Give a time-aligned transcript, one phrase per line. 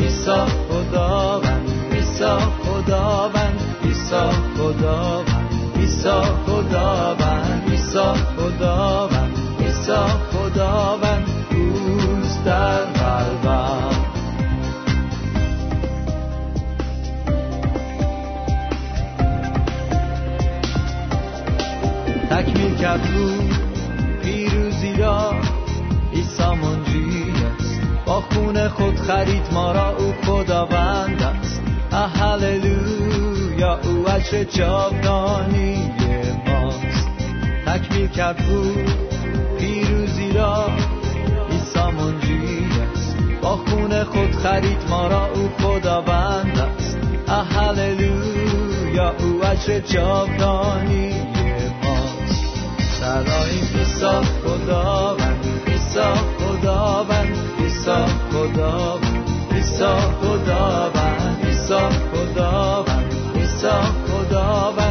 [0.00, 0.71] عیسی
[28.52, 31.62] خون خود خرید ما را او خداوند است.
[31.92, 35.90] هللویا او عجر جاودانی
[36.46, 37.08] ماست.
[37.66, 38.74] تکمیل کرد او
[39.58, 40.66] پیروزی را
[41.50, 43.16] عیسی است.
[43.42, 46.98] با خون خود خرید ما را او خداوند است.
[47.28, 51.21] هللویا او عجر جاودانی
[53.12, 54.06] صدای عیسی
[54.44, 56.00] خداوند عیسی
[56.38, 57.90] خداوند عیسی
[58.32, 59.84] خداوند عیسی
[60.20, 61.74] خداوند عیسی
[62.12, 63.68] خداوند عیسی
[64.06, 64.81] خداوند.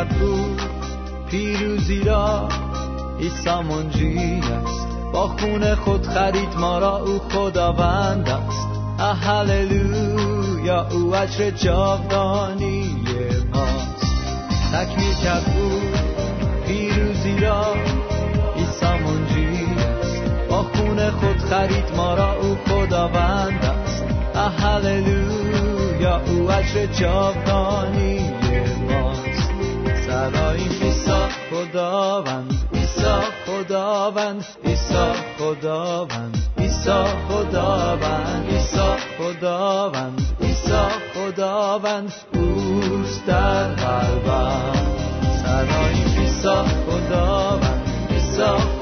[0.00, 0.56] کرد او
[1.30, 2.48] پیروزی را.
[3.20, 4.88] عیسی منجی است.
[5.12, 8.68] با خون خود خرید ما را او خداوند است.
[9.24, 12.96] هللویا او اجر جاودانی
[13.54, 14.06] ماست.
[14.72, 15.80] تکمیل کرد او
[16.66, 17.74] پیروزی را.
[18.56, 19.66] عیسی منجی
[20.00, 20.22] است.
[20.50, 24.04] با خون خود خرید ما را او خداوند است.
[24.62, 28.29] هللویا او اجر جاودانی
[30.20, 31.20] صدای عیسی
[31.50, 32.52] خداوند.
[32.74, 33.14] عیسی
[33.46, 34.46] خداوند.
[34.64, 36.36] عیسی خداوند.
[36.58, 36.98] عیسی
[37.28, 38.46] خداوند.
[38.50, 38.88] عیسی
[39.18, 40.22] خداوند.
[40.42, 40.82] عیسی
[41.14, 42.12] خداوند.
[42.34, 44.72] اوست در قلبم
[45.42, 46.56] صدای عیسی
[46.86, 47.82] خداوند.
[48.10, 48.79] عیسی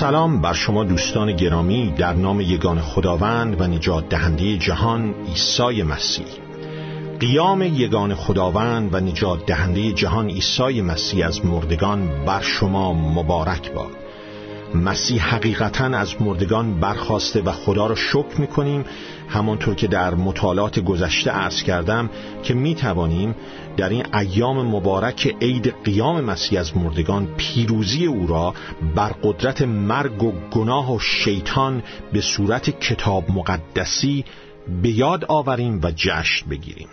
[0.00, 6.26] سلام بر شما دوستان گرامی در نام یگان خداوند و نجات دهنده جهان عیسی مسیح.
[7.20, 14.05] قیام یگان خداوند و نجات دهنده جهان عیسی مسیح از مردگان بر شما مبارک باد.
[14.74, 18.84] مسیح حقیقتا از مردگان برخواسته و خدا را شکر می‌کنیم.
[19.28, 22.10] همانطور که در مطالعات گذشته عرض کردم
[22.42, 23.34] که می توانیم
[23.76, 28.54] در این ایام مبارک عید قیام مسیح از مردگان پیروزی او را
[28.94, 31.82] بر قدرت مرگ و گناه و شیطان
[32.12, 34.24] به صورت کتاب مقدسی
[34.82, 36.88] به یاد آوریم و جشن بگیریم.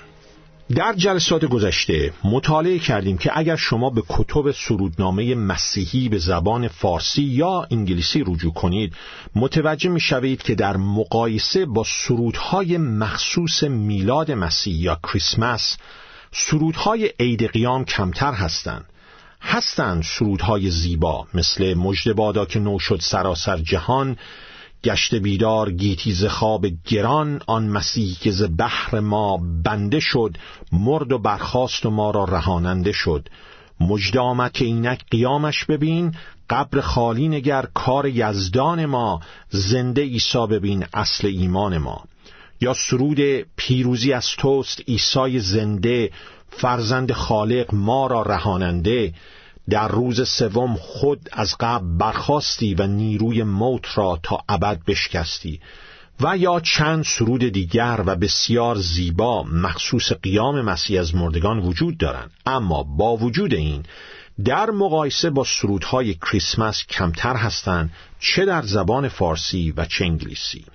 [0.74, 7.24] در جلسات گذشته مطالعه کردیم که اگر شما به کتب سرودنامه مسیحی به زبان فارسی
[7.24, 8.94] یا انگلیسی رجوع کنید
[9.36, 15.78] متوجه می شوید که در مقایسه با سرودهای مخصوص میلاد مسیح یا کریسمس
[16.32, 18.86] سرودهای عید قیام کمتر هستند.
[19.42, 24.18] هستند سرودهای زیبا مثل مجد بادا که نو شد سراسر جهان
[24.84, 30.38] گشت بیدار گیتی ز خواب گران آن مسیح که ز بحر ما بنده شد
[30.72, 33.30] مرد و برخاست و ما را رهاننده شد.
[33.80, 36.16] مجد آمد که اینک قیامش ببین
[36.50, 39.20] قبر خالی نگر کار یزدان ما
[39.50, 42.04] زنده عیسی ببین اصل ایمان ما.
[42.62, 43.20] یا سرود
[43.56, 46.12] پیروزی از توست عیسی زنده
[46.50, 49.14] فرزند خالق ما را رهاننده.
[49.70, 55.60] در روز سوم خود از قبل برخواستی و نیروی موت را تا ابد بشکستی
[56.22, 62.32] و یا چند سرود دیگر و بسیار زیبا مخصوص قیام مسیح از مردگان وجود دارند.
[62.46, 63.84] اما با وجود این
[64.46, 70.66] در مقایسه با سرودهای کریسمس کمتر هستند چه در زبان فارسی و چه انگلیسی.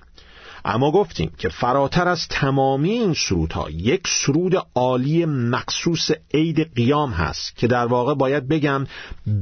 [0.65, 7.57] اما گفتیم که فراتر از تمامی این سرودها یک سرود عالی مخصوص عید قیام هست
[7.57, 8.87] که در واقع باید بگم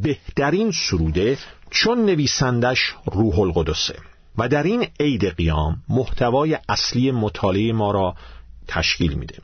[0.01, 1.37] بهترین سروده
[1.69, 3.95] چون نویسندش روح القدسه.
[4.37, 8.15] و در این عید قیام محتوای اصلی مطالعه ما را
[8.67, 9.35] تشکیل میده.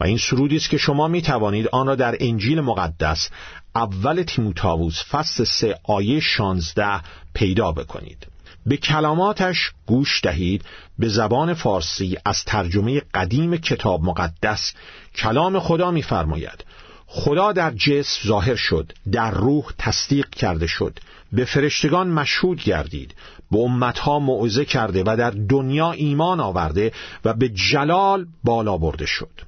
[0.00, 3.30] و این سرودی است که شما می توانید آن را در انجیل مقدس
[3.74, 7.00] اول تیموتائوس فصل سه آیه شانزده
[7.34, 8.26] پیدا بکنید.
[8.66, 10.64] به کلماتش گوش دهید
[10.98, 14.72] به زبان فارسی از ترجمه قدیم کتاب مقدس
[15.14, 16.64] کلام خدا می‌فرماید.
[17.06, 20.98] خدا در جسم ظاهر شد در روح تصدیق کرده شد.
[21.32, 23.14] به فرشتگان مشهود گردید.
[23.50, 26.92] به امتها موعظه کرده و در دنیا ایمان آورده
[27.24, 29.40] و به جلال بالا برده شد.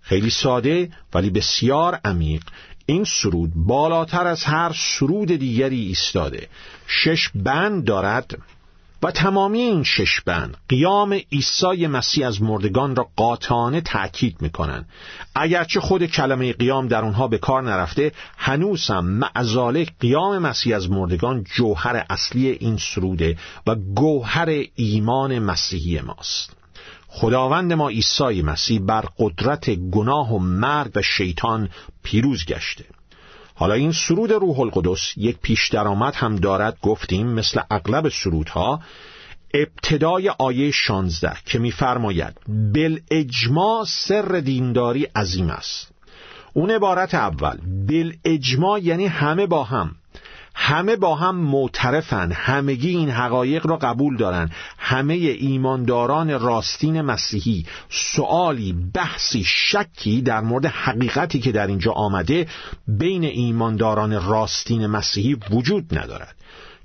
[0.00, 2.42] خیلی ساده ولی بسیار عمیق.
[2.86, 6.48] این سرود بالاتر از هر سرود دیگری ایستاده.
[6.86, 8.38] شش بند دارد.
[9.02, 14.88] و تمامی این شش بند قیام عیسی مسیح از مردگان را قاطعانه تأکید می‌کنند.
[15.34, 20.90] اگرچه خود کلمه قیام در اونها به کار نرفته هنوز هم معزاله قیام مسیح از
[20.90, 26.56] مردگان جوهر اصلی این سروده و گوهر ایمان مسیحی ماست.
[27.08, 31.68] خداوند ما عیسی مسیح بر قدرت گناه و مرگ و شیطان
[32.02, 32.84] پیروز گشته.
[33.60, 38.80] حالا این سرود روح القدس یک پیش درآمد هم دارد گفتیم مثل اغلب سرودها
[39.54, 42.34] ابتدای آیه 16 که میفرماید
[42.74, 45.92] بل اجماع سر دینداری عظیم است.
[46.52, 47.58] اون عبارت اول
[47.88, 49.94] بل اجماع یعنی همه با هم.
[50.54, 58.72] همه با هم معترفن همگی این حقایق را قبول دارن همه ایمانداران راستین مسیحی سوالی
[58.94, 62.46] بحثی شکی در مورد حقیقتی که در اینجا آمده
[62.88, 66.36] بین ایمانداران راستین مسیحی وجود ندارد.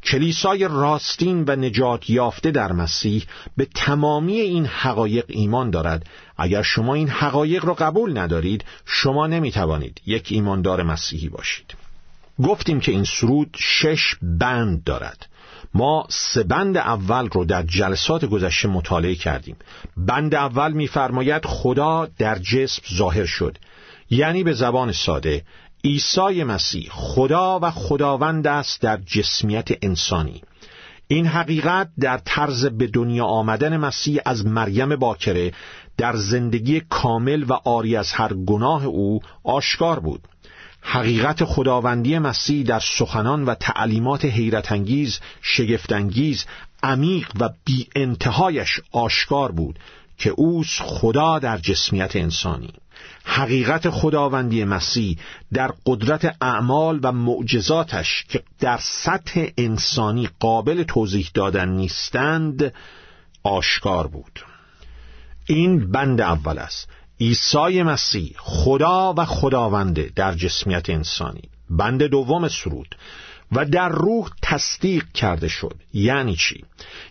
[0.04, 3.26] کلیسای راستین و نجات یافته در مسیح
[3.58, 6.06] به تمامی این حقایق ایمان دارد.
[6.38, 11.85] اگر شما این حقایق را قبول ندارید شما نمی توانید یک ایماندار مسیحی باشید.
[12.44, 15.28] گفتیم که این سرود شش بند دارد.
[15.74, 19.56] ما سه بند اول رو در جلسات گذشته مطالعه کردیم.
[19.98, 23.58] بند اول میفرماید خدا در جسم ظاهر شد.
[24.10, 25.44] یعنی به زبان ساده
[25.84, 30.42] عیسی مسیح خدا و خداوند است در جسمیت انسانی.
[31.08, 35.54] این حقیقت در طرز به دنیا آمدن مسیح از مریم باکره
[35.98, 40.28] در زندگی کامل و آری از هر گناه او آشکار بود.
[40.88, 46.46] حقیقت خداوندی مسیح در سخنان و تعلیمات حیرت انگیز، شگفت انگیز،
[46.84, 49.80] عمیق و بی انتهایش آشکار بود
[50.18, 52.74] که اوس خدا در جسمیت انسانی.
[53.24, 55.18] حقیقت خداوندی مسیح
[55.54, 62.74] در قدرت اعمال و معجزاتش که در سطح انسانی قابل توضیح دادن نیستند
[63.44, 64.40] آشکار بود.
[65.46, 66.90] این بند اول است.
[67.22, 71.50] عیسی مسیح خدا و خداونده در جسمیت انسانی.
[71.70, 72.96] بند دوم سرود.
[73.52, 75.76] و در روح تصدیق کرده شد.
[75.94, 76.64] یعنی چی؟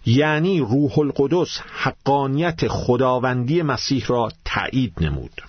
[0.06, 5.42] یعنی روح القدس حقانیت خداوندی مسیح را تایید نمود.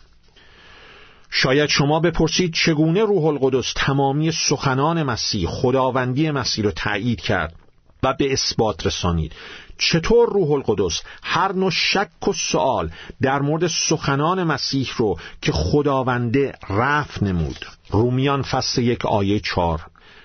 [1.29, 7.55] شاید شما بپرسید چگونه روح القدس تمامی سخنان مسیح خداوندی مسیح را تایید کرد
[8.03, 9.31] و به اثبات رسانید.
[9.77, 12.91] چطور روح القدس هر نوع شک و سوال
[13.21, 19.81] در مورد سخنان مسیح رو که خداونده رفت نمود؟ رومیان فصل یک آیه چار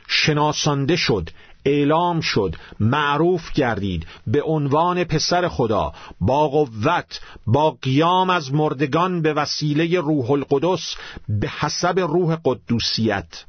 [0.09, 1.31] شناسانده شد
[1.65, 9.33] اعلام شد معروف گردید به عنوان پسر خدا با قوت با قیام از مردگان به
[9.33, 10.97] وسیله روح القدس
[11.29, 13.45] به حسب روح قدوسیت.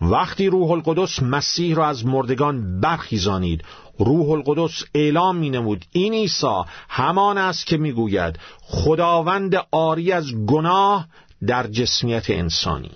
[0.00, 3.64] وقتی روح القدس مسیح را از مردگان برخیزانید
[3.98, 11.06] روح القدس اعلام می نمود این عیسی همان است که می‌گوید خداوند آری از گناه
[11.46, 12.90] در جسمیت انسانی.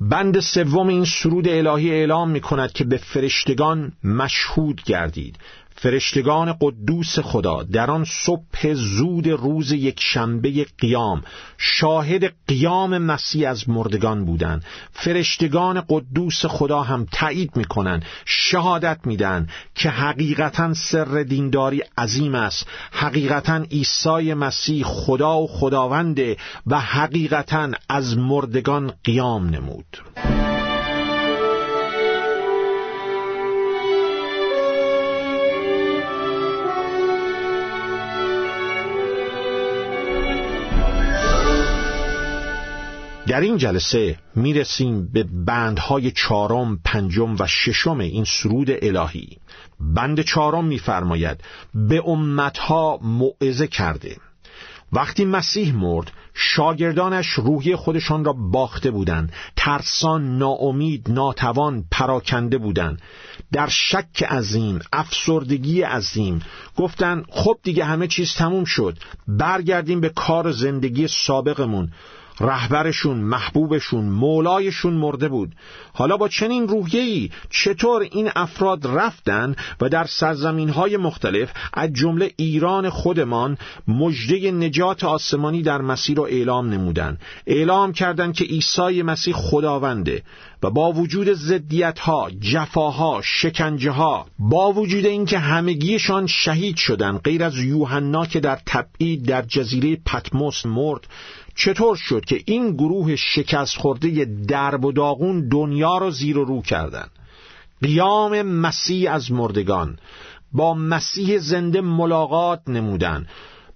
[0.00, 5.38] بند سوم این سرود الهی اعلام می کند که به فرشتگان مشهود گردید.
[5.74, 11.22] فرشتگان قدوس خدا در آن صبح زود روز یک شنبه قیام
[11.58, 14.64] شاهد قیام مسیح از مردگان بودند.
[14.92, 22.66] فرشتگان قدوس خدا هم تایید می‌کنند شهادت میدن که حقیقتا سر دینداری عظیم است.
[22.92, 30.53] حقیقتا عیسی مسیح خدا و خداونده و حقیقتا از مردگان قیام نمود.
[43.26, 49.38] در این جلسه می‌رسیم به بندهای چهارم، پنجم و ششم این سرود الهی.
[49.80, 51.40] بند چهارم میفرماید
[51.74, 54.16] به امتها موعظه کرده.
[54.92, 59.32] وقتی مسیح مرد شاگردانش روحی خودشان را باخته بودند.
[59.56, 63.02] ترسان ناامید ناتوان پراکنده بودند.
[63.52, 66.42] در شک عظیم افسردگی عظیم
[66.76, 68.98] گفتند خب دیگه همه چیز تموم شد.
[69.28, 71.92] برگردیم به کار زندگی سابقمون.
[72.40, 75.52] رهبرشون محبوبشون مولایشون مرده بود.
[75.92, 82.30] حالا با چنین روحیه‌ای چطور این افراد رفتن و در سرزمین های مختلف از جمله
[82.36, 89.34] ایران خودمان مجده نجات آسمانی در مسیر رو اعلام نمودن؟ اعلام کردند که عیسی مسیح
[89.34, 90.22] خداونده
[90.62, 97.44] و با وجود زدیت ها، جفاها، شکنجه ها، با وجود اینکه همگیشان شهید شدند غیر
[97.44, 101.06] از یوحنا که در تبعید در جزیره پتموس مرد
[101.56, 106.62] چطور شد که این گروه شکست خورده درب و داغون دنیا را زیر و رو
[106.62, 107.10] کردند
[107.82, 109.98] قیام مسیح از مردگان.
[110.52, 113.26] با مسیح زنده ملاقات نمودن.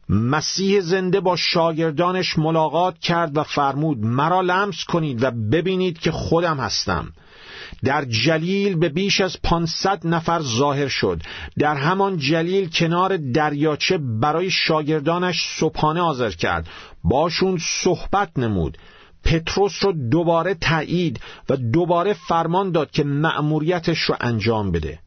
[0.08, 6.56] مسیح زنده با شاگردانش ملاقات کرد و فرمود مرا لمس کنید و ببینید که خودم
[6.56, 7.12] هستم.
[7.84, 11.22] در جلیل به بیش از 500 نفر ظاهر شد.
[11.58, 16.68] در همان جلیل کنار دریاچه برای شاگردانش صبحانه حاضر کرد.
[17.04, 18.78] باشون صحبت نمود.
[19.24, 24.98] پتروس رو دوباره تایید و دوباره فرمان داد که مأموریتش رو انجام بده.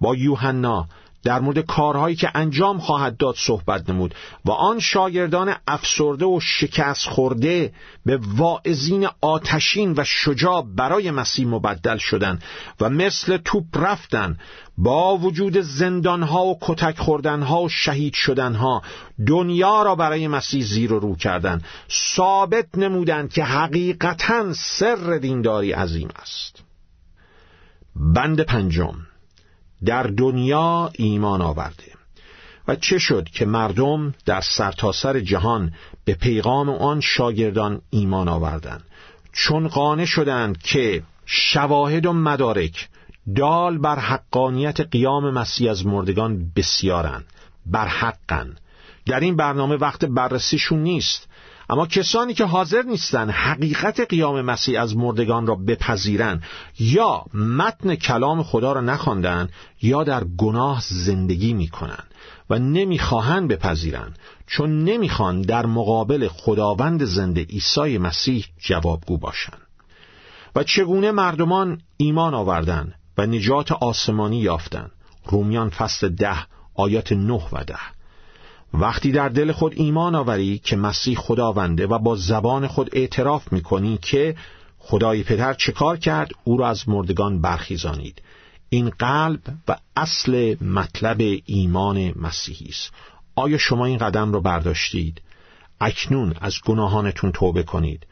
[0.00, 0.88] با یوحنا
[1.26, 4.14] در مورد کارهایی که انجام خواهد داد صحبت نمود
[4.44, 7.72] و آن شاگردان افسرده و شکست خورده
[8.04, 12.42] به واعظین آتشین و شجاع برای مسیح مبدل شدند
[12.80, 14.38] و مثل توپ رفتن
[14.78, 18.82] با وجود زندانها و کتک خوردنها و شهید شدنها
[19.26, 21.64] دنیا را برای مسیح زیر و رو کردند.
[22.16, 26.62] ثابت نمودند که حقیقتا سر دینداری عظیم است.
[27.96, 28.94] بند پنجم.
[29.84, 31.92] در دنیا ایمان آورده
[32.68, 35.72] و چه شد که مردم در سرتاسر سر جهان
[36.04, 38.84] به پیغام آن شاگردان ایمان آوردند؟
[39.32, 42.88] چون قانع شدند که شواهد و مدارک
[43.36, 47.24] دال بر حقانیت قیام مسیح از مردگان بسیارند
[47.66, 48.56] بر حقن
[49.06, 51.28] در این برنامه وقت بررسیشون نیست.
[51.70, 56.42] اما کسانی که حاضر نیستند حقیقت قیام مسیح از مردگان را بپذیرند
[56.78, 62.14] یا متن کلام خدا را نخواندند یا در گناه زندگی می‌کنند
[62.50, 69.60] و نمی‌خواهند بپذیرند چون نمی‌خوان در مقابل خداوند زنده عیسی مسیح جوابگو باشند.
[70.56, 74.90] و چگونه مردمان ایمان آوردند و نجات آسمانی یافتند؟
[75.24, 76.36] رومیان فصل ده
[76.74, 77.95] آیات نه و ده.
[78.80, 83.98] وقتی در دل خود ایمان آوری که مسیح خداونده و با زبان خود اعتراف می‌کنی
[84.02, 84.36] که
[84.78, 88.22] خدای پدر چه کار کرد او را از مردگان برخیزانید.
[88.68, 92.90] این قلب و اصل مطلب ایمان مسیحی است.
[93.36, 95.22] آیا شما این قدم را برداشتید؟
[95.80, 98.06] اکنون از گناهانتون توبه کنید.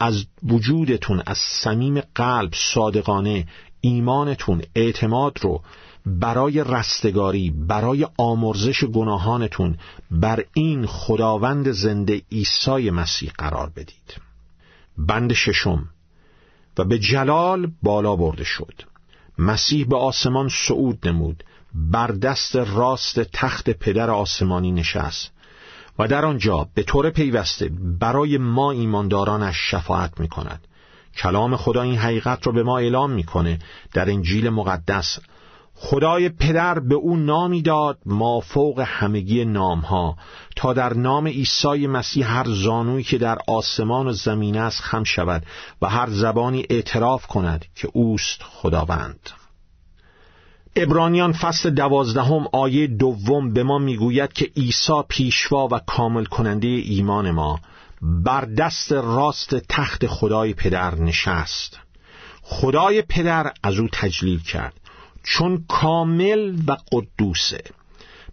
[0.00, 3.46] از وجودتون از صمیم قلب صادقانه
[3.80, 5.62] ایمانتون اعتماد رو
[6.06, 9.78] برای رستگاری برای آمرزش گناهانتون
[10.10, 14.16] بر این خداوند زنده عیسی مسیح قرار بدید.
[14.98, 15.88] بند ششم.
[16.78, 18.74] و به جلال بالا برده شد.
[19.38, 21.44] مسیح به آسمان صعود نمود.
[21.74, 25.30] بر دست راست تخت پدر آسمانی نشست.
[25.98, 30.66] و در آنجا به طور پیوسته برای ما ایماندارانش شفاعت می کند
[31.16, 33.58] کلام خدا این حقیقت را به ما اعلام می‌کنه
[33.92, 35.18] در انجیل مقدس
[35.82, 40.16] خدای پدر به او نامی داد ما فوق همگی نامها.
[40.56, 45.42] تا در نام عیسی مسیح هر زانویی که در آسمان و زمین است خم شود
[45.82, 49.30] و هر زبانی اعتراف کند که اوست خداوند.
[50.76, 57.30] ابرانیان فصل دوازدهم آیه دوم به ما می‌گوید که عیسی پیشوا و کامل کننده ایمان
[57.30, 57.60] ما
[58.02, 61.78] بر دست راست تخت خدای پدر نشست.
[62.42, 64.79] خدای پدر از او تجلیل کرد.
[65.22, 67.62] چون کامل و قدوسه.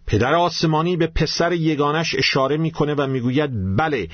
[0.06, 4.08] پدر آسمانی به پسر یگانش اشاره می‌کنه و می‌گوید بله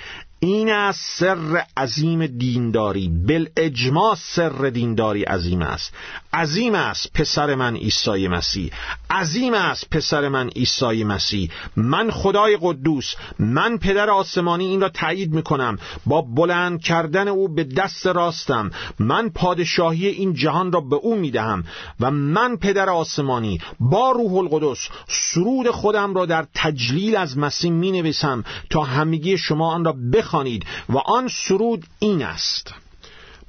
[0.46, 3.08] این از سر عظیم دینداری.
[3.08, 5.94] بل اجماع سر دینداری عظیم است.
[6.32, 8.70] عظیم است پسر من عیسی مسیح.
[9.10, 11.50] عظیم است پسر من عیسی مسیح.
[11.76, 13.14] من خدای قدوس.
[13.38, 15.78] من پدر آسمانی این را تایید می‌کنم.
[16.06, 18.70] با بلند کردن او به دست راستم.
[18.98, 21.64] من پادشاهی این جهان را به او می‌دهم
[22.00, 23.60] و من پدر آسمانی.
[23.80, 29.74] با روح القدس سرود خودم را در تجلیل از مسیح می نویسم تا همگی شما
[29.74, 29.92] آن را
[30.34, 32.74] بخوانید و آن سرود این است.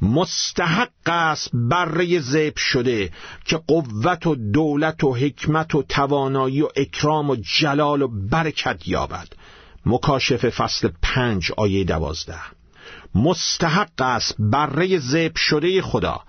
[0.01, 3.11] مستحق است بره زیب شده
[3.45, 9.27] که قوت و دولت و حکمت و توانایی و اکرام و جلال و برکت یابد.
[9.85, 12.39] مکاشف فصل پنج آیه دوازده.
[13.15, 16.21] مستحق است بره زیب شده خدا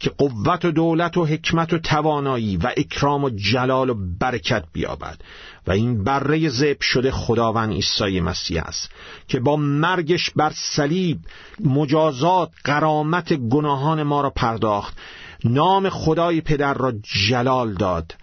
[0.00, 5.20] که قوت و دولت و حکمت و توانایی و اکرام و جلال و برکت بیابد.
[5.66, 8.90] و این بره زب شده خداوند عیسی مسیح است
[9.28, 11.18] که با مرگش بر صلیب
[11.64, 14.96] مجازات قرامت گناهان ما را پرداخت.
[15.44, 16.92] نام خدای پدر را
[17.28, 18.14] جلال داد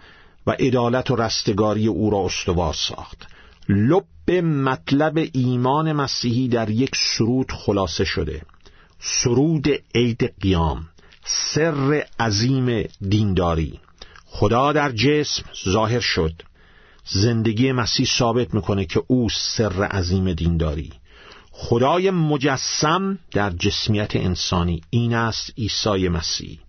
[0.48, 3.28] و عدالت و رستگاری او را استوار ساخت.
[3.70, 8.42] لب مطلب ایمان مسیحی در یک سرود خلاصه شده.
[9.00, 10.91] سرود عید قیام.
[11.26, 13.80] سر عظیم دینداری.
[14.26, 16.34] خدا در جسم ظاهر شد.
[17.06, 20.90] زندگی مسیح ثابت می‌کنه که او سر عظیم دینداری.
[21.52, 26.60] خدای مجسم در جسمیت انسانی این است عیسی مسیح.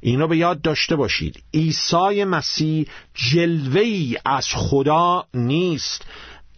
[0.00, 1.42] این رو به یاد داشته باشید.
[1.54, 6.02] عیسی مسیح جلوه از خدا نیست.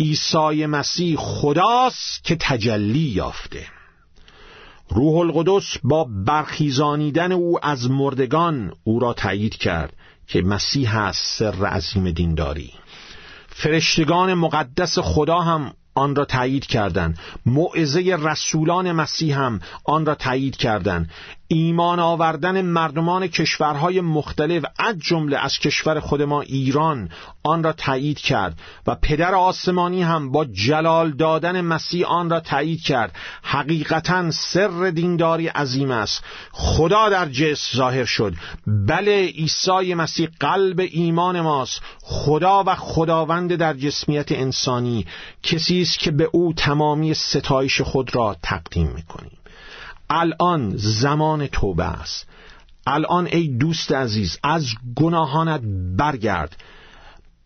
[0.01, 3.76] عیسی مسیح خداست که تجلی یافته.
[4.89, 9.93] روح القدس با برخیزانیدن او از مردگان او را تایید کرد
[10.27, 12.73] که مسیح است سر عظیم دینداری.
[13.49, 17.19] فرشتگان مقدس خدا هم آن را تایید کردند.
[17.47, 21.11] موعظه رسولان مسیح هم آن را تایید کردند.
[21.49, 27.09] ایمان آوردن مردمان کشورهای مختلف از جمله از کشور خود ما ایران
[27.43, 32.83] آن را تایید کرد و پدر آسمانی هم با جلال دادن مسیح آن را تایید
[32.83, 33.13] کرد.
[33.43, 36.25] حقیقتا سر دینداری عظیم است.
[36.53, 38.35] خدا در جسم ظاهر شد.
[38.67, 41.81] بله عیسی مسیح قلب ایمان ماست.
[42.03, 45.07] خدا و خداوند در جسمیت انسانی
[45.43, 49.39] کسی است که به او تمامی ستایش خود را تقدیم می‌کنیم
[50.11, 52.27] الان زمان توبه است.
[52.87, 54.67] الان ای دوست عزیز از
[54.97, 55.61] گناهانت
[55.97, 56.57] برگرد.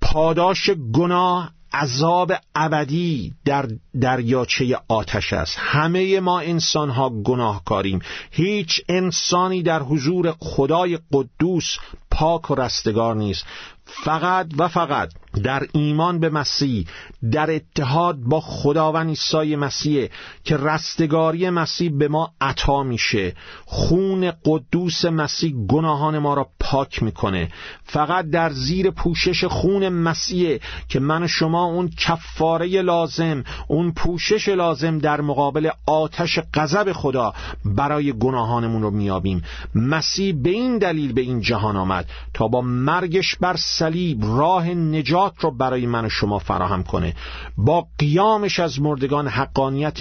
[0.00, 3.68] پاداش گناه عذاب ابدی در
[4.00, 5.56] دریاچه آتش است.
[5.58, 7.98] همه ما انسان ها گناهکاریم.
[8.30, 11.76] هیچ انسانی در حضور خدای قدوس
[12.10, 13.46] پاک و رستگار نیست.
[13.84, 15.12] فقط و فقط
[15.44, 16.86] در ایمان به مسیح
[17.32, 20.08] در اتحاد با خداوند عیسی مسیح
[20.44, 23.34] که رستگاری مسیح به ما عطا میشه.
[23.66, 27.48] خون قدوس مسیح گناهان ما را پاک می‌کنه.
[27.84, 34.48] فقط در زیر پوشش خون مسیح که من و شما اون کفاره لازم اون پوشش
[34.48, 39.42] لازم در مقابل آتش غضب خدا برای گناهانمون رو میابیم
[39.74, 45.34] مسیح به این دلیل به این جهان آمد تا با مرگش بر صلیب راه نجات
[45.40, 47.14] رو برای من و شما فراهم کنه.
[47.56, 49.98] با قیامش از مردگان حقانیت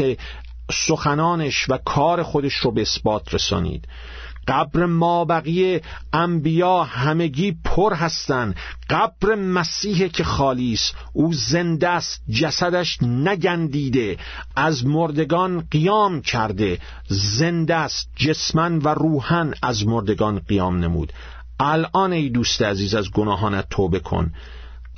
[0.72, 3.88] سخنانش و کار خودش رو به اثبات رسانید.
[4.48, 5.82] قبر ما بقیه
[6.14, 8.56] انبیا همگی پر هستند.
[8.90, 10.96] قبر مسیح که خالی است.
[11.14, 14.18] او زنده است جسدش نگندیده.
[14.56, 16.80] از مردگان قیام کرده.
[17.08, 21.14] زنده است جسمن و روحن از مردگان قیام نمود.
[21.60, 24.32] الان ای دوست عزیز از گناهانت توبه کن.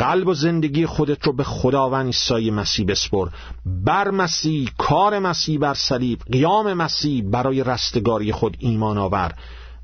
[0.02, 3.30] قلب و زندگی خودت رو به خداوند عیسی مسیح بسپر.
[3.66, 9.34] بر مسیح کار مسیح بر صلیب قیام مسیح برای رستگاری خود ایمان آور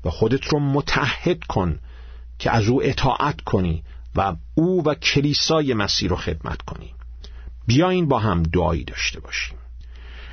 [0.04, 1.78] و خودت رو متحد کن
[2.38, 3.82] که از او اطاعت کنی
[4.16, 6.94] و او و کلیسای مسیح رو خدمت کنی.
[7.66, 9.58] بیاین با هم دعایی داشته باشیم.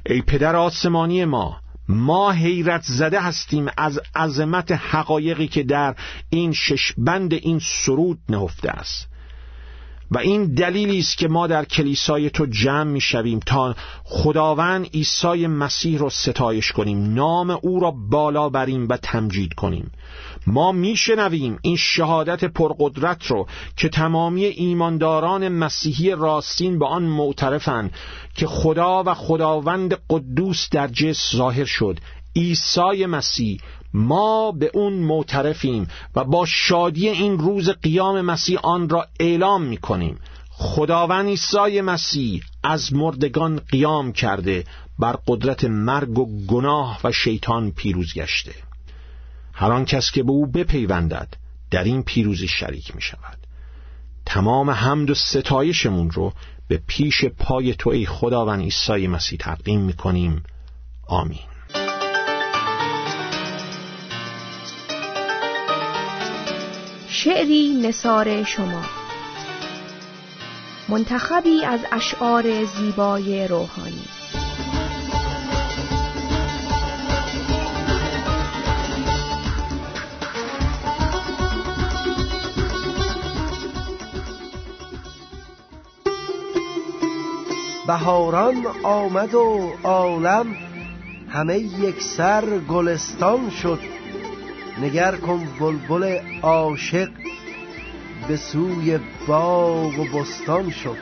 [0.06, 1.58] ای پدر آسمانی ما
[1.90, 5.96] ما حیرت زده هستیم از عظمت حقایقی که در
[6.30, 9.15] این ششبند این سرود نهفته است.
[10.12, 15.48] و این دلیلی است که ما در کلیسای تو جمع می شویم تا خداوند عیسی
[15.48, 19.92] مسیح را ستایش کنیم نام او را بالا بریم و تمجید کنیم.
[20.48, 27.92] ما میشنویم این شهادت پرقدرت رو که تمامی ایمانداران مسیحی راستین به آن معترفند
[28.36, 32.00] که خدا و خداوند قدوس در جس ظاهر شد.
[32.36, 33.60] عیسی مسیح
[33.96, 39.78] ما به اون معترفیم و با شادی این روز قیام مسیح آن را اعلام می
[39.78, 44.64] کنیم خداوند عیسی مسیح از مردگان قیام کرده
[45.00, 48.54] بر قدرت مرگ و گناه و شیطان پیروز گشته.
[49.54, 51.34] هر آن کس که به او بپیوندد
[51.72, 53.38] در این پیروزی شریک می شود
[54.26, 56.34] تمام حمد و ستایشمون رو
[56.68, 60.44] به پیش پای تو ای خداوند عیسی مسیح تقدیم می کنیم
[61.08, 61.55] آمین.
[67.16, 68.82] شعری نصار شما.
[70.90, 74.04] منتخبی از اشعار زیبای روحانی.
[87.88, 90.56] بهاران آمد و عالم
[91.30, 93.95] همه یک سر گلستان شد.
[94.82, 97.10] نگر کن بلبل عاشق
[98.28, 100.98] به سوی باغ و بستان شد.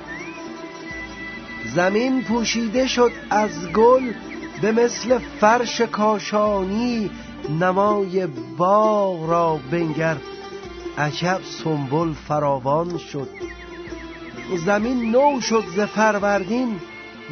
[1.75, 4.12] زمین پوشیده شد از گل
[4.62, 7.12] به مثل فرش کاشانی
[7.59, 10.17] نمای باغ را بنگر.
[10.97, 13.29] عجب سنبل فراوان شد.
[14.65, 16.79] زمین نو شد ز فروردین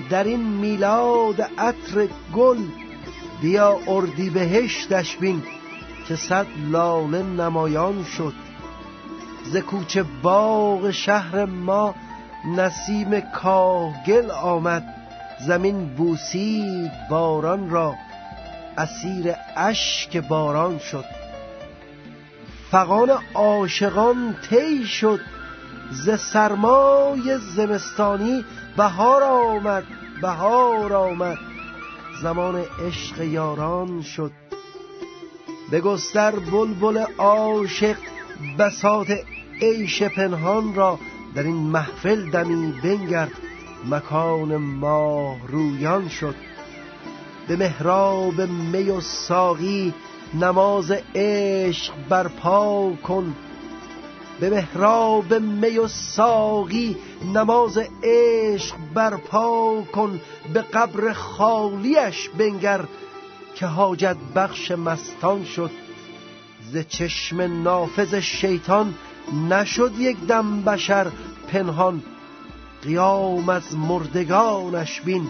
[0.10, 2.58] در این میلاد عطر گل.
[3.42, 5.44] بیا اردی بهشتش بین.
[6.08, 8.34] که صد لاله نمایان شد.
[9.44, 11.96] ز کوچه باغ شهر ما
[12.46, 14.84] نسیم کاهگل آمد.
[15.48, 17.96] زمین بوسید باران را
[18.78, 21.06] اسیر اشک باران شد.
[22.72, 25.20] فقان عاشقان طی شد.
[25.92, 28.46] ز سرمای زمستانی
[28.78, 29.84] بهار آمد
[30.22, 31.38] بهار آمد.
[32.22, 34.41] زمان عشق یاران شد.
[35.72, 37.96] بگستر بلبل عاشق
[38.60, 39.12] بساط
[39.62, 41.00] عیش پنهان را
[41.36, 43.32] در این محفل دمی بنگرد
[43.90, 46.36] مکان ماه رویان شد.
[47.48, 49.94] به محراب می و ساقی
[50.34, 53.36] نماز عشق برپا کن.
[54.40, 56.98] به محراب می و ساقی
[57.34, 60.22] نماز عشق برپا کن.
[60.54, 62.82] به قبر خالیش بنگر
[63.62, 65.72] که حاجت بخش مستان شد.
[66.72, 68.94] ز چشم نافذ شیطان
[69.50, 71.08] نشد یک دم بشر
[71.48, 72.04] پنهان.
[72.84, 75.28] قیام از مردگانش بین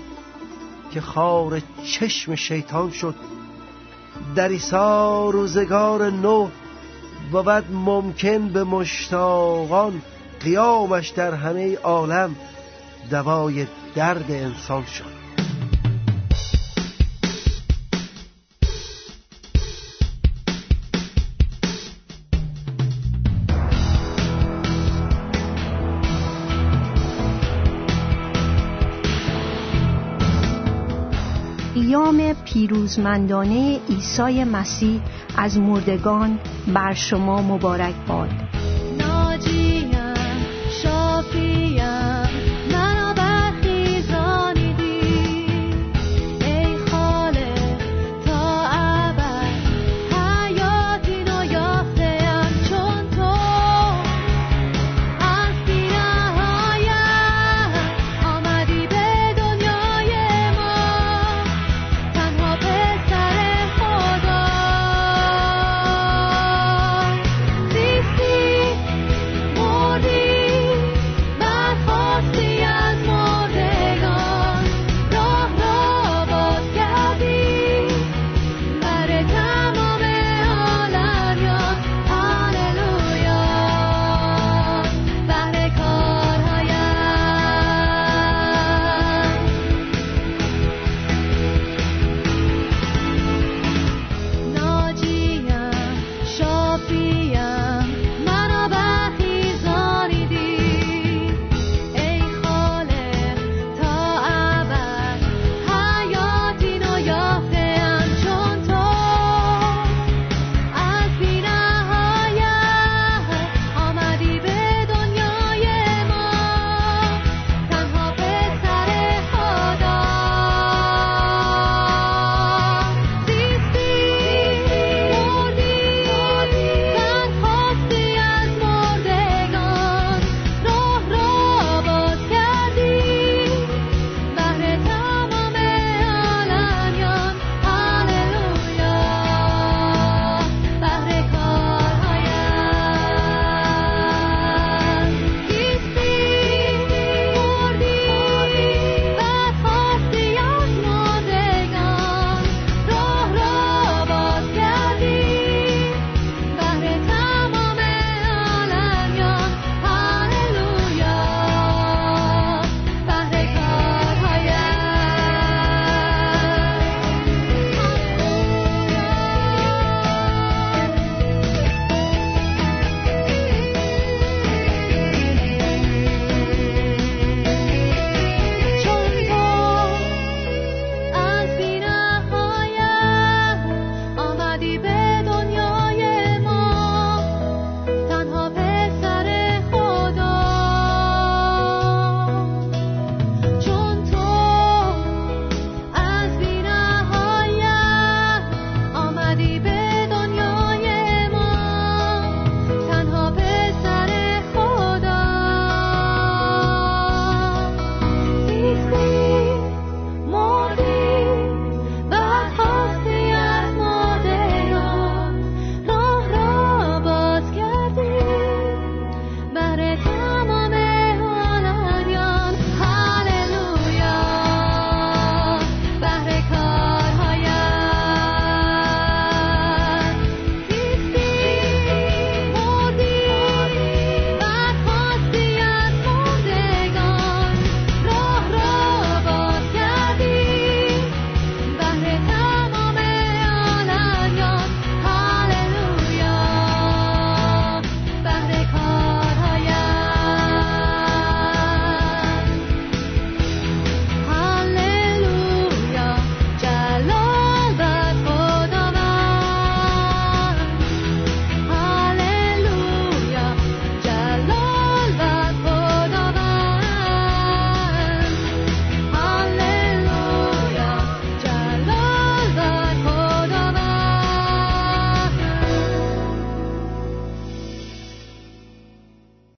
[0.92, 3.16] که خار چشم شیطان شد.
[4.36, 6.50] در ایسا روزگار نو
[7.32, 10.02] بود ممکن به مشتاقان
[10.40, 12.36] قیامش در همه عالم
[13.10, 15.21] دوای درد انسان شد.
[31.82, 35.02] قیام پیروزمندانه عیسی مسیح
[35.38, 36.40] از مردگان
[36.74, 38.30] بر شما مبارک باد.